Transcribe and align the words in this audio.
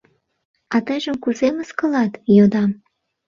—А 0.75 0.77
тыйжым 0.85 1.15
кузе 1.23 1.47
мыскылат?— 1.57 2.13
йодам. 2.37 2.71